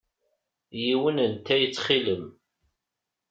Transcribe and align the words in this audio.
Yiwen 0.83 1.17
n 1.31 1.31
ttay 1.33 1.63
ttxil-m! 1.67 2.25